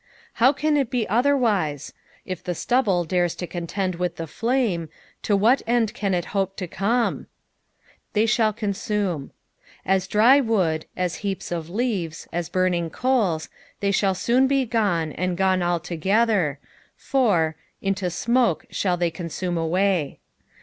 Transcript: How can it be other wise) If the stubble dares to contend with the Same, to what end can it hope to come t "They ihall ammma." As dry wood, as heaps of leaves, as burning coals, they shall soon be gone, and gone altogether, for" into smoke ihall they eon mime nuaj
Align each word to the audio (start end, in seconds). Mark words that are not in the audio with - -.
How 0.41 0.51
can 0.51 0.77
it 0.77 0.89
be 0.89 1.07
other 1.07 1.37
wise) 1.37 1.93
If 2.25 2.43
the 2.43 2.55
stubble 2.55 3.03
dares 3.03 3.35
to 3.35 3.45
contend 3.45 3.93
with 3.93 4.15
the 4.15 4.25
Same, 4.25 4.89
to 5.21 5.37
what 5.37 5.61
end 5.67 5.93
can 5.93 6.15
it 6.15 6.25
hope 6.33 6.55
to 6.57 6.65
come 6.67 7.25
t 7.25 7.25
"They 8.13 8.25
ihall 8.25 8.55
ammma." 8.57 9.29
As 9.85 10.07
dry 10.07 10.39
wood, 10.39 10.87
as 10.97 11.17
heaps 11.17 11.51
of 11.51 11.69
leaves, 11.69 12.27
as 12.33 12.49
burning 12.49 12.89
coals, 12.89 13.47
they 13.79 13.91
shall 13.91 14.15
soon 14.15 14.47
be 14.47 14.65
gone, 14.65 15.11
and 15.11 15.37
gone 15.37 15.61
altogether, 15.61 16.57
for" 16.97 17.55
into 17.83 18.09
smoke 18.09 18.65
ihall 18.71 18.97
they 18.97 19.09
eon 19.09 19.29
mime 19.39 19.55
nuaj 19.69 20.17